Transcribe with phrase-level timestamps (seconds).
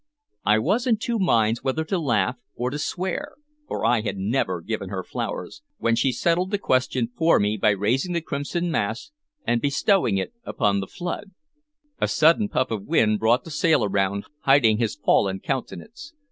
[0.47, 3.35] I was in two minds whether to laugh or to swear,
[3.67, 7.69] for I had never given her flowers, when she settled the question for me by
[7.69, 9.11] raising the crimson mass
[9.45, 11.33] and bestowing it upon the flood.
[11.99, 16.13] A sudden puff of wind brought the sail around, hiding his fallen countenance.